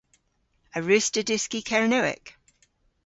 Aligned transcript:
A 0.75 0.79
wruss'ta 0.81 1.21
dyski 1.29 1.61
Kernewek? 1.69 2.25